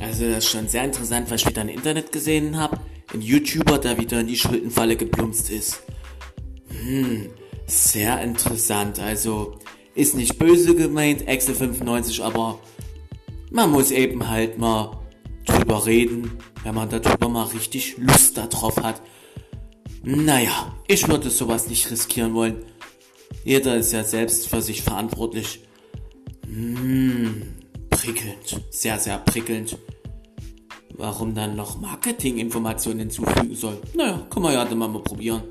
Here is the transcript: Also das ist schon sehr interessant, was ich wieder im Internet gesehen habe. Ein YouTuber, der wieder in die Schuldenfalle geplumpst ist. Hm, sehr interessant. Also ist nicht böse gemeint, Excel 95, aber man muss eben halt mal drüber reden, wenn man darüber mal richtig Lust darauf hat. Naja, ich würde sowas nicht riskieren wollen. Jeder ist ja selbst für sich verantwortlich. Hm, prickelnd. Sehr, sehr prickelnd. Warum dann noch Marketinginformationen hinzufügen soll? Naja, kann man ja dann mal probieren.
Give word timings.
Also 0.00 0.26
das 0.28 0.44
ist 0.44 0.50
schon 0.50 0.68
sehr 0.68 0.84
interessant, 0.84 1.30
was 1.30 1.42
ich 1.42 1.48
wieder 1.48 1.62
im 1.62 1.68
Internet 1.68 2.10
gesehen 2.10 2.56
habe. 2.58 2.80
Ein 3.12 3.22
YouTuber, 3.22 3.78
der 3.78 3.98
wieder 3.98 4.20
in 4.20 4.28
die 4.28 4.36
Schuldenfalle 4.36 4.96
geplumpst 4.96 5.50
ist. 5.50 5.82
Hm, 6.68 7.28
sehr 7.66 8.20
interessant. 8.22 8.98
Also 8.98 9.58
ist 9.94 10.14
nicht 10.14 10.38
böse 10.38 10.74
gemeint, 10.74 11.26
Excel 11.28 11.54
95, 11.54 12.22
aber 12.22 12.58
man 13.50 13.70
muss 13.70 13.90
eben 13.90 14.28
halt 14.28 14.58
mal 14.58 14.98
drüber 15.44 15.86
reden, 15.86 16.30
wenn 16.62 16.74
man 16.74 16.88
darüber 16.88 17.28
mal 17.28 17.46
richtig 17.46 17.96
Lust 17.98 18.38
darauf 18.38 18.82
hat. 18.82 19.02
Naja, 20.02 20.74
ich 20.86 21.06
würde 21.08 21.28
sowas 21.28 21.68
nicht 21.68 21.90
riskieren 21.90 22.34
wollen. 22.34 22.64
Jeder 23.44 23.76
ist 23.76 23.92
ja 23.92 24.04
selbst 24.04 24.48
für 24.48 24.62
sich 24.62 24.82
verantwortlich. 24.82 25.60
Hm, 26.46 27.42
prickelnd. 27.90 28.62
Sehr, 28.70 28.98
sehr 28.98 29.18
prickelnd. 29.18 29.76
Warum 30.96 31.34
dann 31.34 31.56
noch 31.56 31.80
Marketinginformationen 31.80 33.00
hinzufügen 33.00 33.54
soll? 33.54 33.78
Naja, 33.94 34.26
kann 34.28 34.42
man 34.42 34.52
ja 34.52 34.64
dann 34.64 34.78
mal 34.78 34.88
probieren. 34.88 35.42